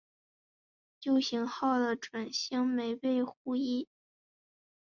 [0.99, 3.87] 旧型号的准星没有护翼。